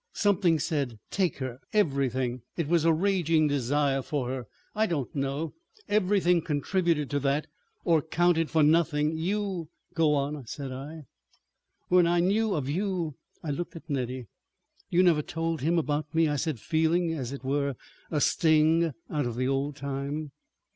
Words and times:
"Something 0.13 0.57
said 0.57 0.97
'Take 1.11 1.37
her.' 1.37 1.59
Everything. 1.73 2.41
It 2.57 2.67
was 2.67 2.85
a 2.85 2.91
raging 2.91 3.47
desire—for 3.47 4.29
her. 4.29 4.47
I 4.73 4.87
don't 4.87 5.15
know. 5.15 5.53
Everything 5.87 6.41
contributed 6.41 7.07
to 7.11 7.19
that—or 7.19 8.01
counted 8.01 8.49
for 8.49 8.63
nothing. 8.63 9.15
You———" 9.15 9.67
"Go 9.93 10.15
on," 10.15 10.47
said 10.47 10.71
I. 10.71 11.03
"When 11.89 12.07
I 12.07 12.19
knew 12.19 12.55
of 12.55 12.67
you———" 12.67 13.13
I 13.43 13.51
looked 13.51 13.75
at 13.75 13.91
Nettie. 13.91 14.25
"You 14.89 15.03
never 15.03 15.21
told 15.21 15.61
him 15.61 15.77
about 15.77 16.15
me?" 16.15 16.27
I 16.27 16.35
said, 16.35 16.59
feeling, 16.59 17.13
as 17.13 17.31
it 17.31 17.43
were, 17.43 17.75
a 18.09 18.21
sting 18.21 18.93
out 19.07 19.27
of 19.27 19.35
the 19.35 19.47
old 19.47 19.75
time. 19.75 20.31